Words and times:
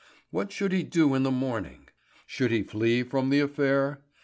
What 0.31 0.51
should 0.51 0.71
he 0.71 0.81
do 0.81 1.13
in 1.13 1.21
the 1.21 1.29
morning? 1.29 1.87
Should 2.25 2.49
he 2.49 2.63
flee 2.63 3.03
from 3.03 3.29
the 3.29 3.39
affair? 3.39 4.01